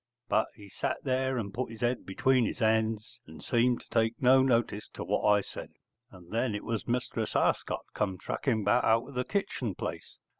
[0.29, 4.19] But he sat there and put his head between his hands and seemed to take
[4.19, 5.73] no notice to what I said.
[6.09, 10.17] And then it was Mistress Arscott come tracking back out of the kitchen place.